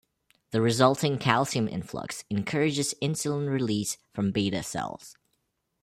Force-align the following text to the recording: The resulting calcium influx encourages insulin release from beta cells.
The 0.49 0.61
resulting 0.61 1.19
calcium 1.19 1.67
influx 1.67 2.23
encourages 2.31 2.95
insulin 3.03 3.47
release 3.47 3.99
from 4.15 4.31
beta 4.31 4.63
cells. 4.63 5.15